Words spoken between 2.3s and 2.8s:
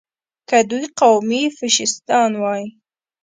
وای.